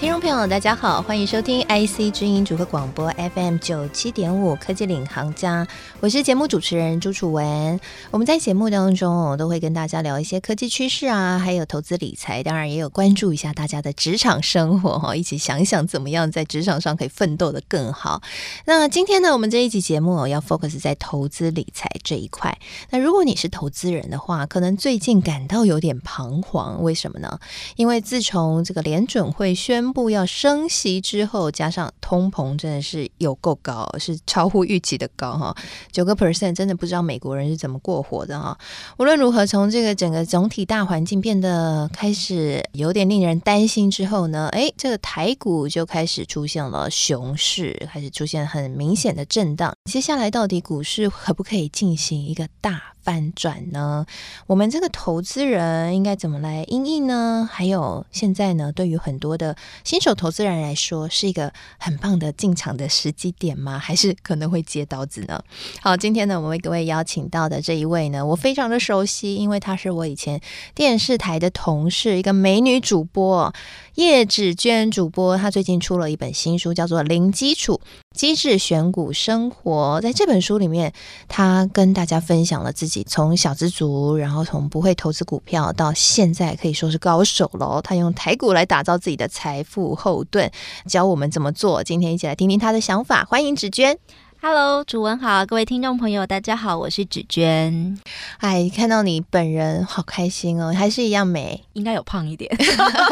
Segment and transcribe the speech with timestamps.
[0.00, 5.68] 听众朋友，大家好，欢迎收听 IC 知音主客广播 FM 九七点五科技领航家，
[6.00, 7.78] 我是节目主持人朱楚文。
[8.10, 18.22] 我们在节目当中，我都会跟大家聊一些科技趋势啊，还有投资理财，当然也有关注一下大家的职场生活哈，一起想想怎么样在职场上可以奋斗的更好。
[18.64, 22.58] 那今天呢，我们这一集节目要 focus 在投资理财这一块。
[22.88, 27.38] 那如果你是投资人的话，可能最近感到有点彷徨，为什么呢？
[27.76, 35.56] 因为自从这个联准会宣要升息之后，加上通膨真的是有够高，是超乎预期的高哈，
[35.90, 38.56] 九个 percent 真的不知道美国人是怎么过活的哈。
[38.98, 49.72] 无论如何，从这个整个总体大环境变得开始有点令人担心之后呢，诶，这个台股就开始出现了熊市，开始出现很明显的震荡。
[49.90, 54.04] 接下来到底股市可不可以进行一个大翻转呢？
[54.46, 57.48] 我们这个投资人应该怎么来应应呢？
[57.50, 63.78] 还有现在呢，对于很多的新手投资人来说，是一个很棒的进场的时机点吗？
[63.78, 65.42] 还是可能会接刀子呢？
[65.80, 70.40] 好，今天呢，我们为各位邀请到的这一位呢，我非常的熟悉，因为他是我以前
[70.74, 73.52] 电视台的同事，一个美女主播
[73.94, 75.36] 叶芷娟主播。
[75.36, 77.80] 她最近出了一本新书，叫做《零基础
[78.20, 79.96] 机智选股生活》。
[80.02, 80.92] 在这本书里面，
[81.26, 83.02] 他跟大家分享了自己。
[83.08, 87.80] 从小资族，然后从不会投资股票到现在可以说是高手了。
[87.80, 90.50] 他用台股来打造自己的财富后盾，
[90.86, 91.82] 教我们怎么做。
[91.82, 93.24] 今天一起来听听他的想法。
[93.24, 93.96] 欢迎芷娟。
[94.42, 97.98] Hello，主文好，各位听众朋友，大家好，我是芷娟。
[98.38, 102.50] 哎，看到你本人好开心哦，还是一样美，应该有胖一点。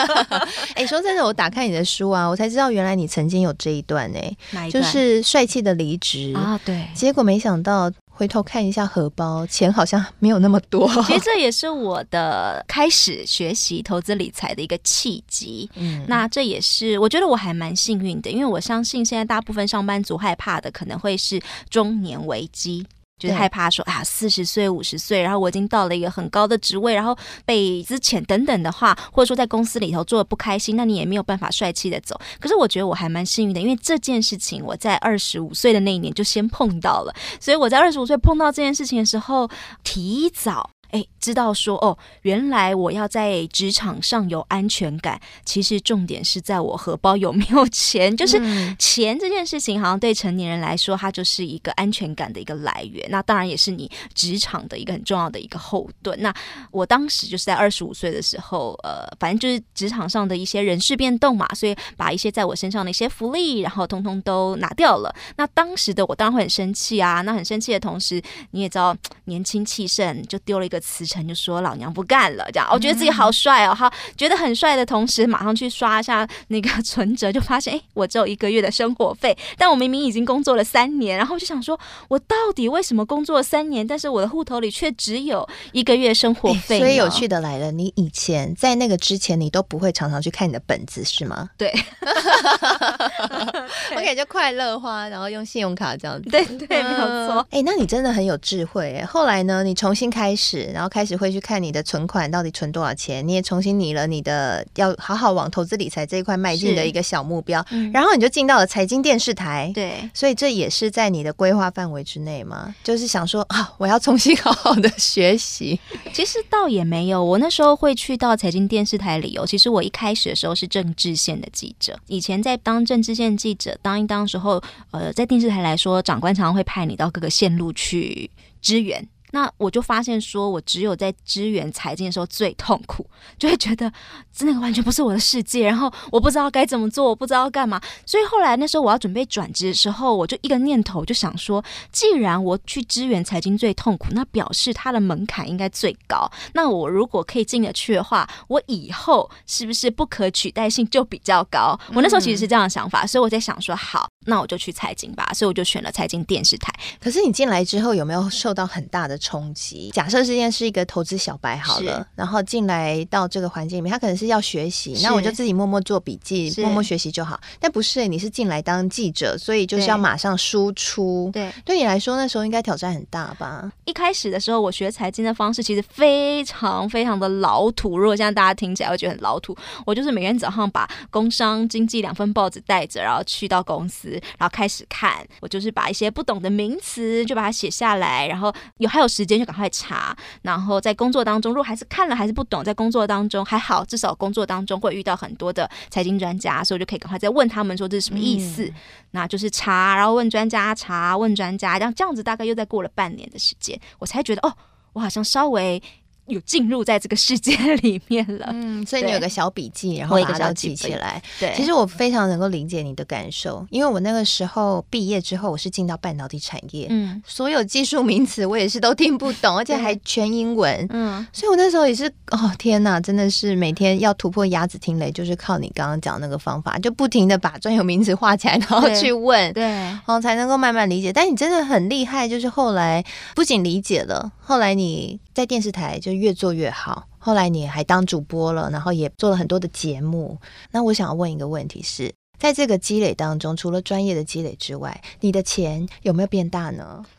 [0.74, 4.18] 哎，说真的，我打开你的书啊，我才知道原来你曾经有这一段呢，
[4.52, 4.82] 哪一段？
[4.82, 6.88] 就是帅气的离职啊，对。
[6.94, 7.92] 结果没想到。
[8.18, 10.88] 回头看一下荷包，钱好像没有那么多。
[11.06, 15.70] 其实这也是我的开始学习投资理财的一个契机。
[15.76, 21.40] 嗯，那这也是我觉得我还蛮幸运的，因为我相信现在大部分上班族害怕的可能会是
[21.70, 22.84] 中年危机。
[23.18, 32.18] 就是害怕说啊，四十岁、五十岁，然后我已经到了一个很高的职位，然后被资遣等等的话，或者说在公司里头做的不开心，那你也没有办法帅气的走。
[32.38, 39.48] 可是我觉得我还蛮幸运的，因为这件事情我在二十五岁的那一年就先碰到了，所以我在二十五岁碰到这件事情的时候，
[39.82, 40.70] 提早。
[40.90, 45.20] 哎，知道说哦，原来我要在职场上有安全感。
[45.44, 48.38] 其实重点是在我荷包有没有钱，就是
[48.78, 53.06] 钱这件事情，好像对成年人来说，它就是一个安全感的一个来源。
[53.10, 56.18] 那当然也是你职场的一个很重要的一个后盾。
[56.22, 56.32] 那
[56.70, 65.14] 我当时就是在二十五岁的时候，呃，反正就是职场上的一些人事变动嘛，所以把一些在我身上的一些福利，然后通通都拿掉了。
[65.36, 67.20] 那当时的我当然会很生气啊。
[67.20, 68.22] 那很生气的同时，
[68.52, 70.77] 你也知道，年轻气盛，就丢了一个。
[70.80, 81.78] 辞呈就说老娘不干了，这样我觉得自己好帅哦，好，觉得很帅的同时，马上去刷一下那个存折，就发现哎，我只有一个月的生活费，但我明明已经工作了三年，然后就想说，
[82.08, 86.78] 我到底为什么工作了三年，但是我的户头里却只有一个月生活费？
[86.80, 91.50] 所以有趣的来了，你以前在那个之前，你都不会常常去看你的本子是吗？
[91.58, 91.72] 对，
[93.96, 97.46] OK，就快乐花，然后用信用卡这样子，对对，没有错。
[97.50, 99.06] 哎，那你真的很有智慧哎。
[99.06, 100.67] 后来呢，你重新开始。
[100.72, 112.74] 然后开始会去看你的存款到底存多少钱，你也重新拟了你的要好好往投资理财这一块迈进的一个小目标，嗯、然后你就进到了财经电视台，对，所以这也是在你的规划范围之内吗？
[112.82, 115.78] 就是想说啊，我要重新好好的学习。
[116.12, 128.30] 其实倒也没有，我那时候会去到财经电视台理由，其实我一开始的时候是政治线的记者，以前在当政治线记者当一当时候，呃，在电视台来说，长官常常会派你到各个线路去
[128.60, 129.06] 支援。
[129.32, 133.06] 那我就发现，说我只有在支援财经的时候最痛苦，
[133.38, 133.92] 就会觉得
[134.40, 137.80] 那个完全不是我的世界，然后我不知道该怎么做，我不知道干嘛。
[138.06, 146.30] 所以后来那时候我要准备转职的时候，我就一个念头就想说，既然我去支援财经最痛苦，那表示它的门槛应该最高。
[146.54, 151.78] 那我如果可以进得去的话，我以后是不是不可取代性就比较高？
[151.94, 155.30] 我那时候其实是这样的想法，所以我在想说，好，那我就去财经吧。
[155.34, 156.72] 所以我就选了财经电视台。
[157.00, 159.90] 可是你进来之后有没有受到很大的冲击。
[159.92, 167.38] 假设这件是一个投资小白好了，然后进来到这个环境里面，他可能是要学习，那我就自己默默做笔记，默默学习就好。
[167.58, 171.30] 但不是，你是进来当记者，所以就是要马上输出。
[171.32, 173.70] 对，对你来说那时候应该挑战很大吧？
[173.84, 177.98] 一开始的时候，我学财经的方式其实非常非常的老土。
[177.98, 185.26] 如果现在大家听起来会觉得很老土，我就是每天早上把工商经济两份报纸带着，然后去到公司，然后开始看。
[185.40, 190.16] 我就是把一些不懂的名词就把它写下来，然后有还有时间就赶快查。
[190.42, 198.64] 然后在工作当中，如果还是看了还是不懂，在工作当中还好，至少工作当中会遇到很多的财经专家，所以我就可以赶快再问他们说这是什么意思。
[198.66, 198.74] 嗯、
[199.12, 204.52] 那就是查，然后问专家，查问专家，这样这样子大概又再过了半年的时间，我才觉得哦，
[204.92, 205.82] 我好像稍微。
[206.28, 210.68] 有进入在这个世界里面了，嗯，所以你有个小笔记，然后把它记。
[210.78, 211.20] 起来。
[211.40, 231.12] 对，其实我非常能够理解你的感受，因为我那个时候毕业之后，我是进到半导体产业，嗯，所有技术名词我也是都听不懂， 而且还全英文，嗯，所以我那时候也是，哦天哪，真的是每天要突破鸭子听雷，就是靠你刚刚讲那个方法，就不停的把专有名词画起来，然后去问，对，然后才能够慢慢理解。
[231.12, 233.04] 但你真的很厉害，就是后来
[233.34, 236.18] 不仅理解了，后来你在电视台就。
[236.18, 240.36] 越做越好，后来你还当主播了，然后也做了很多的节目。
[240.72, 247.04] 那我想要问一个问题是，在这个积累当中，除了专业的积累之外，你的钱有没有变大呢？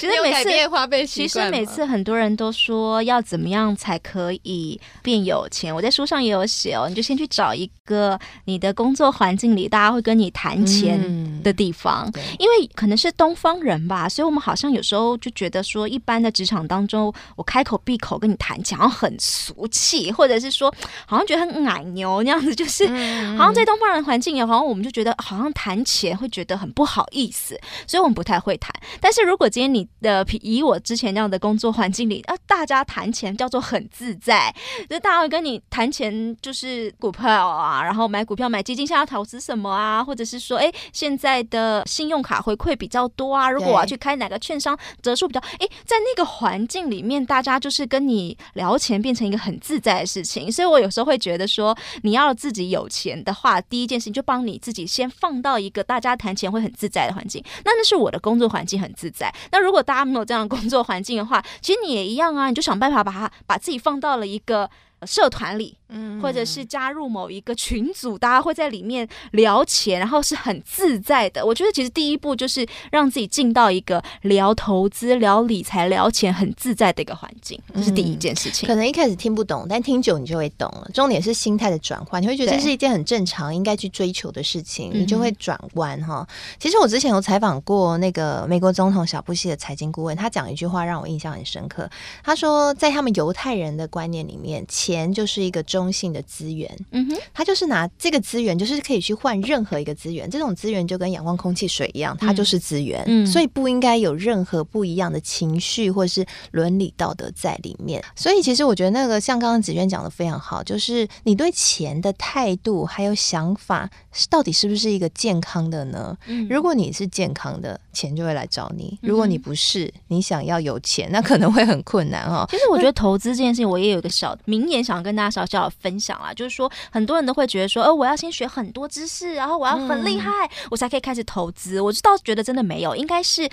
[0.00, 5.74] 其实每次，其实每次很多人都说要怎么样才可以变有钱。
[5.74, 20.74] 我在书上也有写哦，你就先去找一个你的工作环境里大家会跟你谈钱的地方，嗯，因为可能是东方人吧，所以我们好像有时候就觉得说，一般的职场当中，我开口闭口跟你谈钱，好像很俗气，或者是说
[21.04, 22.88] 好像觉得很奶牛那样子，就是
[23.36, 28.72] 好像在东方人环境也好像我们就觉得好像谈钱会觉得很不好意思，所以我们不太会谈。
[29.00, 34.54] 但是如果今天你的以我之前那样的工作环境里啊，大家谈钱叫做很自在，
[34.88, 60.20] 就大家会跟你谈钱，就是股票啊，然后买股票、买基金，现在要投资什么啊，或者是说，哎，现在的信用卡回馈比较多啊，如果我要去开哪个券商，折数比较，哎，在那个环境里面，大家就是跟你聊钱变成一个很自在的事情，所以我有时候会觉得说，你要自己有钱的话，第一件事情就帮你自己先放到一个大家谈钱会很自在的环境，那那是我的工作环境很自在，那如果大家没有。
[60.30, 64.70] 这样的工作环境的话，其实你也一样啊，你就想办法把它把自己放到了一个
[65.02, 65.76] 社团里。
[65.90, 71.44] 嗯，或者是加入某一个群组，大家会在里面聊钱，然后是很自在的。
[71.44, 78.68] 我觉得其实第一步就是让自己进到一个聊投资、聊理财、聊钱很自在的一个环境，这是第一件事情。
[78.68, 80.88] 可能一开始听不懂，但听久你就会懂了。
[80.94, 86.24] 重点是心态的转换，你会觉得这是一件很正常、应该去追求的事情，你就会转弯哈。
[86.60, 91.90] 其实我之前有采访过那个美国总统小布希的财经顾问，他讲一句话让我印象很深刻。
[92.22, 95.79] 他说，在他们犹太人的观念里面，钱就是一个中。
[95.80, 100.28] 中性的资源，嗯哼，他就是拿这个资源，就是可以去换任何一个资源。
[100.28, 108.04] 这种资源就跟阳光、空气、水一样，它就是资源，嗯，所以不应该有任何不一样的情绪或是伦理道德在里面。
[108.14, 113.88] 所以，其实我觉得那个像刚刚子娟讲的非常好，就是你对钱的态度还有想法，
[114.28, 116.14] 到底是不是一个健康的呢？
[116.26, 122.44] 嗯，如果你是健康的，钱就会来找你；如果你不是，你想要有钱，那可能会很困难哦。
[122.50, 131.80] 其实我觉得投资这件事情，我也有一个小名言，想跟大家小小分享啊，就是说很多人都会觉得说，呃，我要先学很多知识，然后我要很厉害，嗯，我才可以开始投资。
[131.80, 133.48] 我倒是觉得真的没有，应该是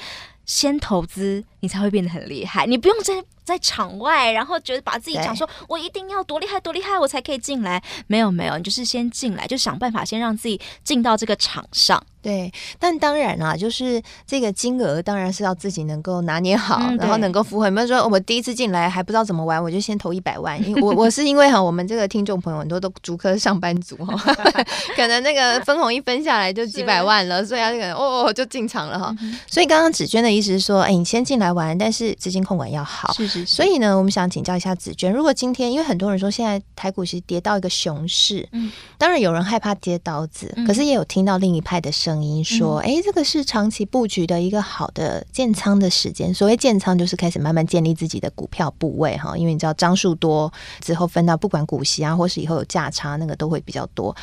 [0.46, 2.66] 先投资，你才会变得很厉害。
[2.66, 7.82] 你不用在在场外，然后觉得把自己讲说，我一定要多厉害多厉害，我才可以进来。
[8.08, 12.04] 没有没有，你就是先进来，就想办法先让自己进到这个场上。
[12.20, 17.72] 对，但当然啦，就是这个金额当然是要自己能够拿捏好，嗯、然后能够符合。
[17.72, 20.62] 比如说，我第一次进来还不知道怎么玩，我就先投一百万。
[20.68, 24.14] 因为我 我是因为哈，我们这个听众朋友很多都竹科上班族哈，
[24.98, 29.16] 可能那个分红一分下来就几百万了，所以他这个哦哦就进场了哈。
[29.22, 33.14] 嗯、所以刚刚芷娟的意思是说，哎，你先进来玩，但是资金控管要好。
[33.14, 33.56] 是是是。
[33.56, 43.04] 所以呢，我们想请教一下子娟，如果今天因为很多人说现在台股其实跌到一个熊市，嗯，当然有人害怕跌刀子，嗯、可是也有听到另一派的声音说，哎、嗯。
[43.08, 46.34] 这个是长期布局的一个好的建仓的时间。
[46.34, 49.38] 所谓建仓，就是开始慢慢建立自己的股票部位哈。
[49.38, 50.52] 因为你知道张数多
[50.82, 54.14] 之后分到不管股息啊，或是以后有价差，那个都会比较多。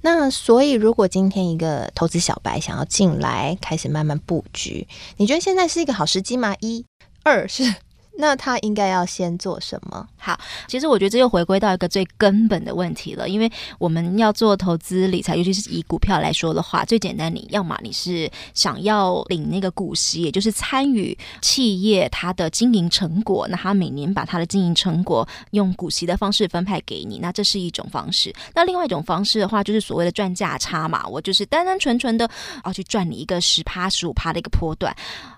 [0.00, 6.56] 那所以，如果今天一个投资小白想要进来，开始慢慢布局，你觉得现在是一个好时机吗？
[6.60, 6.82] 一、
[7.22, 7.74] 二是。
[8.20, 10.06] 那他应该要先做什么？
[10.16, 28.32] 好，其实我觉得这又回归到一个最根本的问题了，因为我们要做投资理财，尤其是以股票来说的话，最简单，你要么你是想要领那个股息，也就是参与企业它的经营成果，那他每年把他的经营成果用股息的方式分派给你，那这是一种方式。
[28.54, 32.28] 那另外一种方式的话，就是所谓的赚价差嘛，我就是单单纯纯的
[32.64, 34.94] 要去赚你一个十趴、十五趴的一个波段。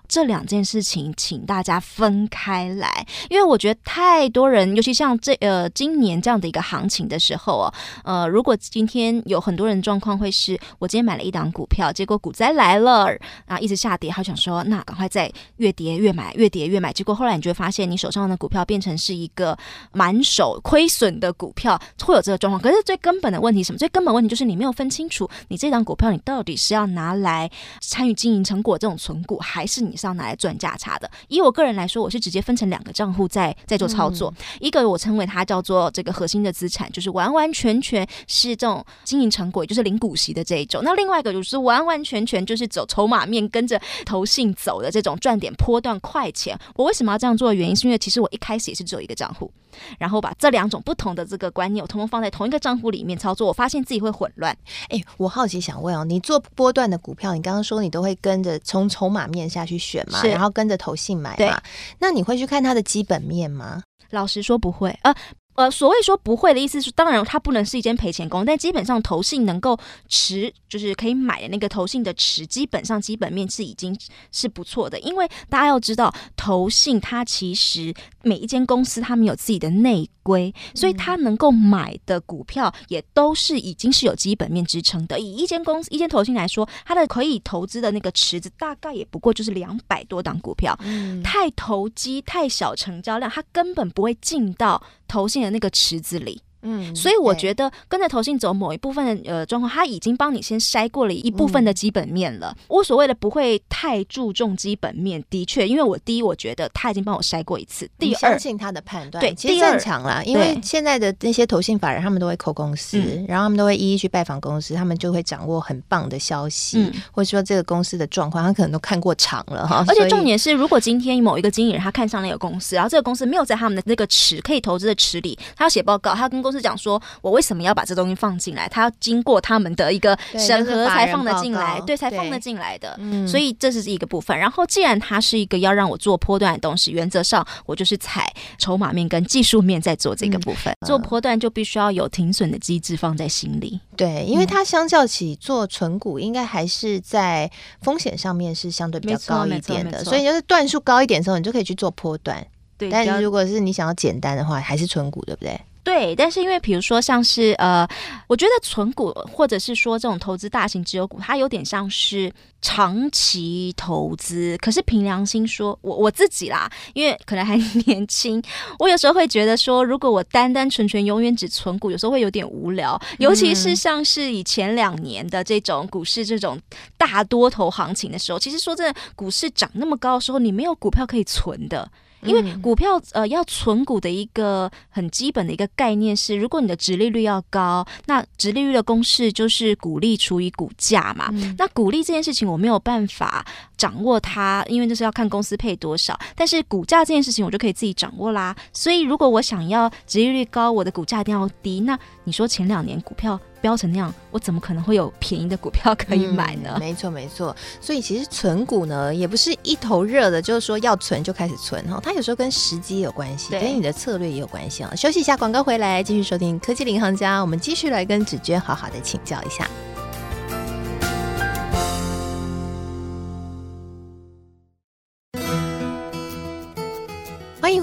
[0.07, 13.07] 这两件事情，请大家分开来，因为我觉得太多人，尤其像这呃今年这样的一个行情的时候哦，呃，如果今天有很多人状况会是，我今天买了一档股票，结果股灾来了，
[13.47, 19.57] 啊，一直下跌，他想说，那赶快再越跌越买，越跌越买，结果后来你就会发现，你手上的股票变成是一个
[19.93, 22.61] 满手亏损的股票，会有这个状况。
[22.61, 23.79] 可是最根本的问题什么？
[23.79, 27.49] 最根本问题就是你没有分清楚，你这档股票你到底是要拿来
[27.81, 29.97] 参与经营成果这种存股，还是你？
[30.03, 31.09] 是要拿来赚价差的。
[31.29, 34.33] 以我个人来说，我是直接分成两个账户在在做操作。
[34.37, 40.81] 嗯、一个我称为它叫做这个核心的资产，就是完完全全是这种经营成果，也就是零股息的这一种。
[40.83, 46.59] 那另外一个就是完完全全就是走筹码面，跟着投信走的这种赚点波段快钱。
[46.75, 49.49] 我为什么要这样做的原因，是因为其实我一开始也是只有一个账户。
[49.97, 54.55] 然后把这两种不同的这个观念，我通通放在同一个账户里面操作，我发现自己会混乱。
[54.89, 61.53] 哎，我好奇想问哦，你做波段的股票，你刚刚说你都会跟着从筹码面下去选嘛，然后跟着投信买嘛，对，
[61.99, 63.83] 那你会去看它的基本面吗？
[64.11, 65.13] 老实说不会呃。
[65.55, 69.77] 呃，所谓说不会的意思是，当然它不能是一间赔钱工，但基本上投信能够
[70.09, 73.95] 持，就是可以买的那个投信的持，基本上基本面是已经
[74.31, 74.99] 是不错的。
[75.01, 85.19] 因为大家要知道，投信它其实每一间公司他们有自己的内规，所以他能够买的股票也都是已经是有基本面支撑的。
[85.19, 96.41] 以一间公司一间投信来说，它的可以投资的那个池子大概也不过就是两百多档股票，嗯，太投机太小成交量，它根本不会进到投信的那个池子里。
[96.63, 102.55] 嗯，所以我觉得跟着投信走某一部分的呃状况，他已经帮你先筛过了一部分的基本面了。
[102.67, 110.21] 我、嗯、所谓的不会太注重基本面，的确，因为我第一我觉得他已经帮我筛过一次，第二相信他的判断，对，其实正常啦。
[110.25, 119.83] 因为现在的那些投信法人，他们都会扣公司，然后他们都会一一去拜访公司，他们就会掌握很棒的消息，嗯、或者说这个公司的状况，他可能都看过场了哈。
[119.87, 127.33] 而且重点是，如果今天某一个经理人他看上那个公司，然后这个公司没有在他们的那个池可以投资的池里，他要写报告，他要跟公司讲说，我。
[127.33, 128.69] 为什么要把这东西放进来？
[128.69, 132.95] 它要经过他们的一个审核才放得进来，对，才放得进来的。
[132.99, 134.37] 嗯，所以这是一个部分。
[134.37, 140.71] 然后，既然它是一个要让我做波段的东西，原则上我就是踩筹码面跟技术面在做这个部分。
[140.81, 143.79] 嗯、做波段就必须要有停损的机制放在心里。
[143.97, 147.49] 对，因为它相较起做存股，应该还是在
[147.81, 150.03] 风险上面是相对比较高一点的。
[150.03, 152.45] 所以就是段数高一点的时候，你就可以去做波段。
[152.77, 155.59] 对，但是如果是你想要简单的话，还是纯股，对不对？
[155.83, 157.85] 对，但是因为比如说像是呃，
[158.27, 164.57] 我觉得存股或者是说这种投资大型持有股，它有点像是长期投资。
[164.61, 168.41] 可是凭良心说，我我自己啦，因为可能还 年轻，
[168.79, 172.97] 我有时候会觉得说，如果我单单纯纯永远只存股，有时候会有点无聊。
[173.19, 176.57] 尤其是像是以前两年的这种股市这种
[176.97, 181.91] 大多头行情的时候，其实说真的，股市涨那么高的时候，你没有股票可以存的。
[182.25, 191.29] 因为股票呃要存股的一个很基本的一个概念是，如果你的值利率要高，那值利率的公式就是股利除以股价嘛。
[191.33, 193.45] 嗯、那股利这件事情我没有办法
[193.77, 196.19] 掌握它，因为就是要看公司配多少。
[196.35, 198.55] 但是股价这件事情我就可以自己掌握啦。
[198.71, 201.81] 所以如果我想要值利率高，我的股价一定要低。
[201.81, 206.71] 那你说前两年股票飙成那样，我怎么可能会有便宜的股票可以买呢？
[206.75, 207.55] 嗯、没错，没错。
[207.79, 211.97] 所以其实存股呢，也不是一头热的，就是说要存就开始存哈。
[212.03, 214.93] 它有时候跟时机有关系，跟你的策略也有关系啊。
[214.95, 219.65] 休息一下，广告回来继续收听科技领航家，我们继续来跟子娟好好的请教一下。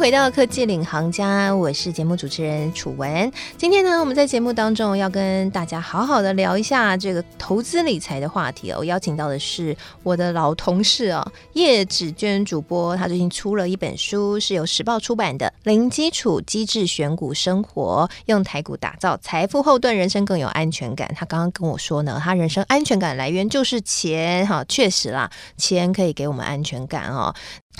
[0.00, 3.30] 回到科技领航家，我是节目主持人楚文。
[3.58, 8.76] 今天呢，我们在节目当中要跟大家好好的聊一下这个投资理财的话题哦。
[8.78, 12.96] 我邀请到的是我的老同事哦，叶芷娟主播。
[12.96, 21.12] 她最近出了一本书，是由时报出版的《零基础机智选股生活》，用台股打造财富后盾，人生更有安全感。
[21.14, 27.34] 她刚刚跟我说呢，她人生安全感来源就是钱哈，确实啦，钱可以给我们安全感哦。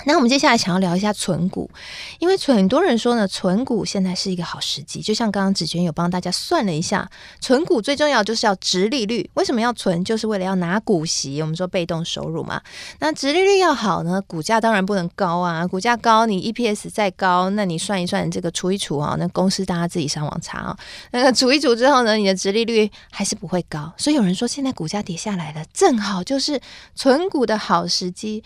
[0.05, 1.69] 那我们接下来想要聊一下存股，
[2.17, 4.99] 因为很多人说呢，存股现在是一个好时机。
[4.99, 7.07] 就像刚刚子娟有帮大家算了一下，
[7.39, 9.29] 存股最重要就是要殖利率。
[9.35, 10.03] 为什么要存？
[10.03, 11.39] 就是为了要拿股息。
[11.41, 12.59] 我们说被动收入嘛。
[12.99, 15.67] 那殖利率要好呢，股价当然不能高啊。
[15.67, 20.77] 股价高，你 EPS 再高，那你算一算这个除一除啊，那公司大家自己上网查啊。
[21.11, 23.93] 那个除一除之后呢，你的殖利率还是不会高。
[23.97, 26.59] 所以有人说现在股价跌下来了，正好就是
[26.95, 28.43] 存股的好时机。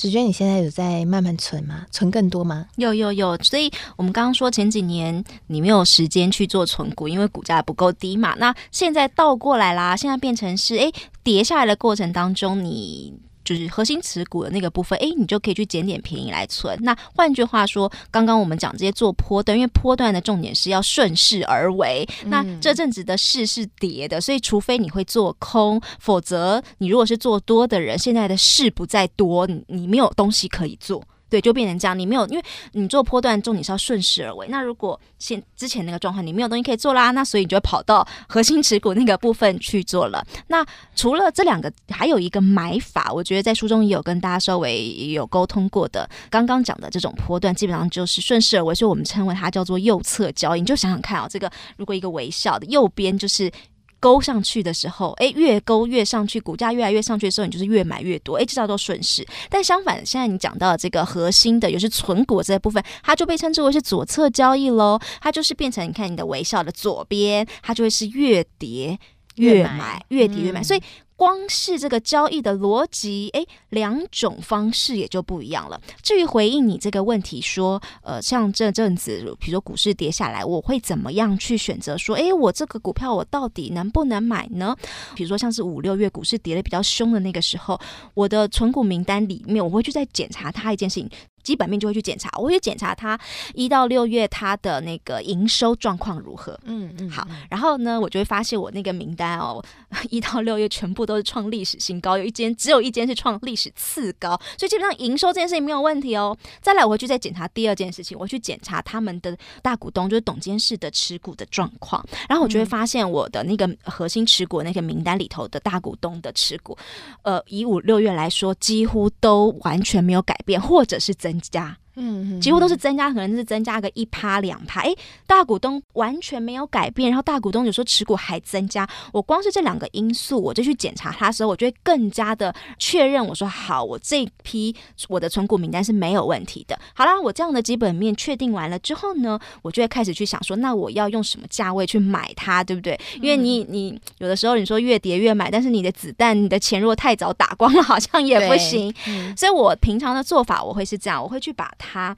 [0.00, 1.84] 子娟，你现在有在慢慢存吗？
[1.90, 2.66] 存更多吗？
[2.76, 8.34] 有有有，所以我们刚刚说前几年你没有时间去做存股，因为股价不够低嘛。
[8.38, 10.90] 那现在倒过来啦，现在变成是诶，
[11.22, 13.12] 跌下来的过程当中你。
[13.50, 16.78] 就是核心持股的那个部分，诶，你就可以去捡点便宜来存。
[16.82, 22.08] 那换句话说，刚刚我们讲这些做波段，因为波段的重点是要顺势而为。
[22.26, 31.02] 那这阵子的势是跌的，所以除非你会做空，否则你如果是做多的人，现在的势不再多，你你没有东西可以做。
[31.30, 31.98] 对，就变成这样。
[31.98, 34.46] 你没有，因为你做波段重点是要顺势而为。
[34.48, 40.22] 那如果现之前那个状况，你没有东西可以做啦，那所以你就会跑到核心持股那个部分去做了。
[40.48, 46.08] 那除了这两个，还有一个买法，我觉得在书中也有跟大家稍微有沟通过的。
[46.28, 50.60] 刚刚讲的这种波段，基本上就是顺势而为，所以我们称为它叫做右侧交易。
[50.60, 53.50] 你就想想看啊、哦，这个如果一个微笑的右边就是。
[54.00, 59.24] 勾上去的时候，哎，越勾越上去，股价越来越上去的时候，你就是越买越多，哎，这叫做顺势。
[59.48, 64.98] 但相反，现在你讲到这个核心的，也是存股这部分，它就被称之为是左侧交易喽。
[65.20, 68.98] 它就是变成你看你的微笑的左边，它就会是越跌
[69.36, 70.82] 越买，越跌越买，所以。
[71.20, 75.78] 光是这个交易的逻辑，诶，两种方式也就不一样了。
[76.02, 81.94] 至于回应你这个问题，说，呃，像这阵子，比如说股市跌下来，我会怎么样去选择？
[81.98, 84.74] 说，诶，我这个股票我到底能不能买呢？
[85.14, 87.78] 比如说像是五六月股市跌得比较凶的那个时候，
[88.14, 91.10] 我的存股名单里面，我会去再检查它一件事情。
[91.42, 93.18] 基本面就会去检查，我会去检查它
[93.54, 96.58] 一到六月它的那个营收状况如何。
[96.64, 99.62] 嗯嗯，好，然后呢，我就会发现我那个名单哦，
[100.10, 106.36] 一到六月全部都是创历史新高，有一间只有一间是创历史次高，所以基本上营收这件事情没有问题哦。
[106.60, 116.76] 再来，我会去再检查第二件事情，我去检查他们的大股东，就是董监事的持股的状况，然后我就会发现我的那个核心持股那个名单里头的大股东的持股，
[117.22, 121.29] 呃，以五六月来说，几乎都完全没有改变，或者是增。
[121.30, 121.79] 增加。
[121.96, 124.80] 嗯，几乎都是增加，可能是增加个一趴两趴。
[124.80, 124.94] 哎，
[125.26, 128.88] 大股东完全没有改变，然后大股东有时候持股还增加。
[129.12, 133.26] 我光是这两个因素，我就去检查它的时候，我就会更加的确认。
[133.26, 134.74] 我说好，我这批
[135.08, 136.78] 我的存股名单是没有问题的。
[136.94, 142.98] 好啦，我这样的基本面确定完了之后呢，我就会开始去想说，那我要用什么价位去买它，对不对？
[143.20, 148.94] 因为你你有的时候你说越跌越买，但是你的子弹、你的钱如果太早打光了，好像也不行。
[149.08, 151.68] 嗯，所以我平常的做法我会是这样，我会去把。
[151.80, 152.16] 它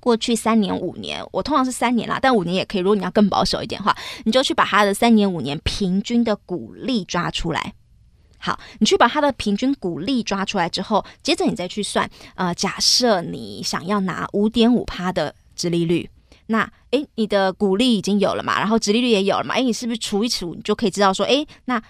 [0.00, 2.80] 过去三年五年，我通常是三年啦，但五年也可以。
[2.80, 7.74] 如果你要更保守一点的话，你就去把它的三年五年平均的股利抓出来。
[8.38, 12.08] 好，你去把它的平均股利抓出来之后，接着你再去算。
[12.36, 16.08] 呃，假设你想要拿五点五趴的殖利率，
[16.46, 21.82] 那诶，你的股利已经有了嘛，然后殖利率也有了嘛，诶，你是不是除一除，你就可以知道说，诶，那。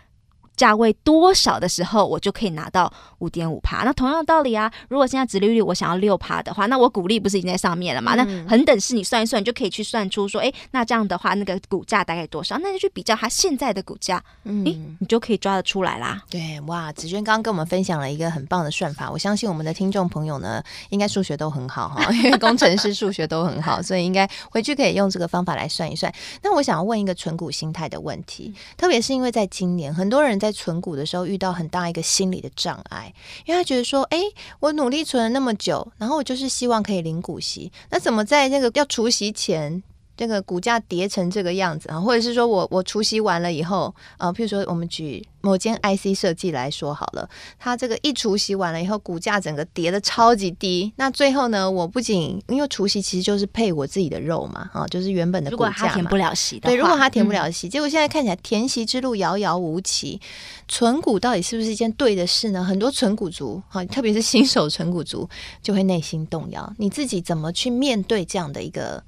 [0.61, 3.83] 价位多少的时候，我就可以拿到五点五趴。
[3.83, 8.15] 那同样的道理啊，如果现在殖利率我想要六趴的话，那我股利不是已经在上面了吗？
[8.15, 12.59] 嗯、那恒等式你算一算，你就可以去算出说，哎，那这样的话，那个股价大概多少？
[12.59, 14.63] 那就去比较它现在的股价，嗯，
[14.99, 16.23] 你就可以抓得出来啦。
[16.29, 26.13] 对，哇，子娟刚刚跟我们分享了一个很棒的算法，我相信我们的听众朋友呢，应该数学都很好哈， 因为工程师数学都很好，所以应该回去可以用这个方法来算一算。
[26.43, 33.13] 那我想要问一个存股心态的问题，特别是因为在今年，很多人在存股的时候遇到很大一个心理的障碍，
[33.47, 34.19] 因为他觉得说，哎，
[34.61, 39.83] 我努力存了那么久，然后我就是希望可以领股息，那怎么在那个要除息前？
[40.21, 47.27] 这个股价跌成这个样子啊，或者是说我我除夕完了以后，呃，譬如说我们举某间 IC 设计来说好了，
[47.59, 50.93] 它这个一除夕完了以后，股价整个跌的超级低。
[50.97, 55.73] 那最后呢，我不仅因为除夕其实就是配我自己的肉嘛，啊，就是原本的股价嘛。
[55.73, 60.21] 如果它填不了息的，对，如果它填不了息，嗯，结果现在看起来填息之路遥遥无期。
[60.69, 62.63] 存股到底是不是一件对的事呢？
[62.63, 65.27] 很多存股族，哈，特别是新手存股族，
[65.63, 66.71] 就会内心动摇。
[66.77, 69.03] 你自己怎么去面对这样的一个？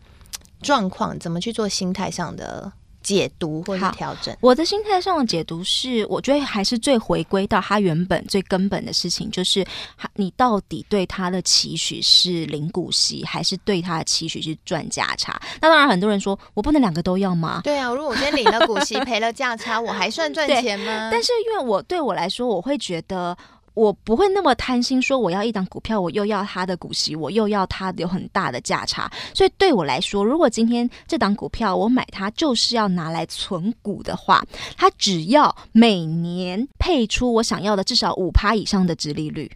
[0.62, 2.72] 状况怎么去做心态上的
[3.02, 4.36] 解读或者调整？
[4.40, 9.66] 我的心态上的解读是，我觉得还是最回归到他原本最根本的事情，就是
[10.14, 15.40] 你到底对他的期许是领股息，还是对他的期许是赚价差？
[15.60, 17.60] 那当然，很多人说我不能两个都要吗？
[17.64, 21.10] 对啊，如果我今天领了股息，赔了价差，我还算 赚钱吗？
[21.10, 23.36] 但是因为我对我来说，我会觉得。
[23.74, 29.10] 我不会那么贪心，说我要一档股票，我又要它的股息，我又要它有很大的价差。
[29.34, 34.44] 所以对我来说，如果今天这档股票我买它就是要拿来存股的话，
[34.76, 39.50] 它只要每年配出我想要的至少五趴以上的值利率。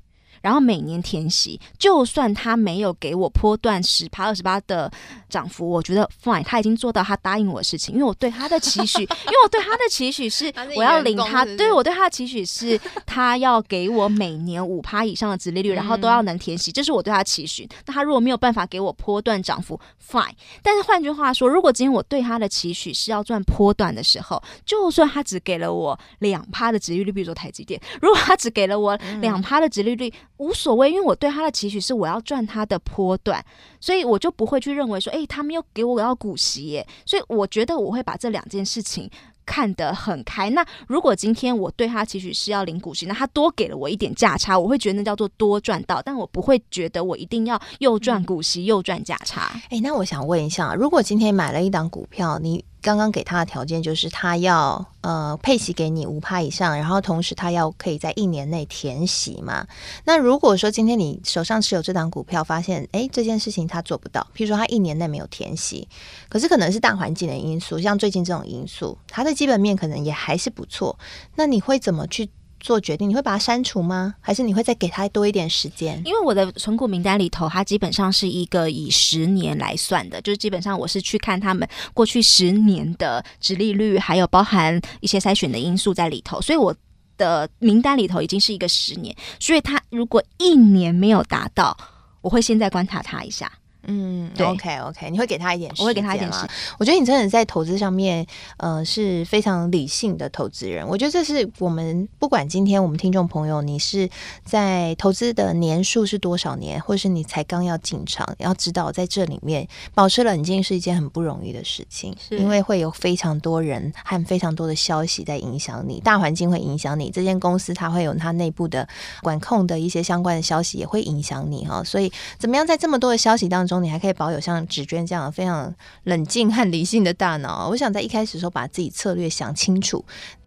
[0.47, 4.89] 然后每年填息，就算他没有给我波段十趴二十八的
[5.29, 7.97] 涨幅，我觉得 fine，他已经做到他答应我的事情。
[7.97, 17.69] 因为我对他的期许， 因为我对他的期许是我要领他，对我对他的期许是他要给我每年五趴以上的殖利率，然后都要能填息，这是我对他的期许。
[17.85, 19.77] 那他如果没有办法给我波段涨幅
[20.09, 20.31] ，fine。
[20.63, 30.07] 但是换句话说，如果今天我对他的期许是要赚波段的时候，就算他只给了我两趴的殖利率，比如说台积电，如果他只给了我两趴的殖利率。
[30.39, 33.45] 无所谓，因为我对他的期许是我要赚他的波段，
[33.81, 39.11] 所以我就不会去认为说，诶，他没有给我要股息耶，所以我觉得我会把这两件事情
[39.47, 40.51] 看得很开。
[40.51, 49.59] 那如果今天我对他期许是要领股息，那他多给了我一点价差，我会觉得那叫做多赚到，但我不会觉得我一定要又赚股息又赚价差。
[49.71, 59.67] 诶，那我想问一下，如果今天买了一档股票，你刚刚给他的条件就是他要呃配息给你五趴以上，然后同时他要可以在一年内填息嘛？
[60.05, 65.89] 那如果说今天你手上持有这档股票，发现诶这件事情他做不到，譬如说他一年内没有填息，
[66.29, 70.97] 可是可能是大环境的因素，像最近这种因素，它的基本面可能也还是不错，
[71.35, 72.31] 那你会怎么去？
[72.59, 74.15] 做决定，你会把它删除吗？
[74.21, 76.01] 还是你会再给他多一点时间？
[76.05, 86.75] 因为我的存股名单里头，它基本上是一个以十年来算的，就是基本上我是去看他们过去十年的殖利率，还有包含一些筛选的因素在里头，所以我
[87.17, 89.15] 的名单里头已经是一个十年。
[89.39, 91.77] 所以他如果一年没有达到，
[92.21, 93.51] 我会现在观察他一下。
[93.87, 96.51] 嗯，OK OK，你会给他一点时间，我会给他一点时间。
[96.79, 98.27] 我觉得你真的在投资上面，
[98.59, 100.87] 呃，是非常理性的投资人。
[100.87, 104.09] 我觉得这是我们不管今天我们听众朋友，你是
[104.45, 118.89] 在投资的年数是多少年，或是你才刚要进场，要知道在这里面保持冷静是一件很不容易的事情，是因为会有非常多人和非常多的消息在影响你，大环境会影响你，这间公司它会有它内部的
[119.23, 121.83] 管控的一些相关的消息也会影响你哈。
[121.85, 127.69] 所以，怎么样在这么多的消息当中，你还可以保有像纸娟这样非常冷静和理性的大脑。
[127.69, 130.05] 我想在一开始的时候把自己策略想清楚。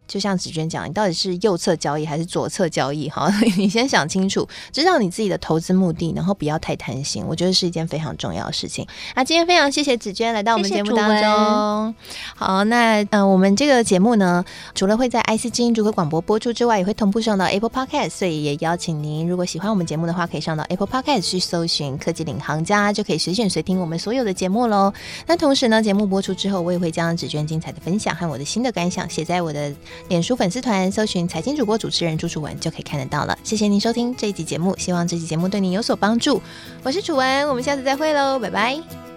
[0.09, 3.07] 就像紫娟讲，你到底是右侧交易还是左侧交易？
[3.07, 7.23] 哈， 你先想清楚，知道你自己的投资目的，然后不要太贪心。
[7.27, 8.87] 我觉得是一件非常重要的事情。
[9.15, 11.15] 那今天非常谢谢紫娟来到我们节目当中。
[11.15, 14.43] 谢谢好，那嗯、呃，我们这个节目呢，
[14.73, 24.91] 除了会在 IC 之音主客广播播出之外，也会同步上到 Apple Podcast，所以也邀请您，如果喜欢我们节目的话，可以上到 Apple Podcast 去搜寻“科技领航家”，就可以随选随听我们所有的节目喽。
[25.27, 29.71] 那同时呢，节目播出之后，我也会将紫娟精彩的分享和我的新的感想写在我的。
[30.07, 33.37] 脸书粉丝团搜寻财经主播主持人朱楚文就可以看得到了。
[33.43, 36.41] 谢谢您收听这一集节目，希望这集节目对您有所帮助。
[36.83, 39.08] 我是楚文，我们下次再会喽，拜拜。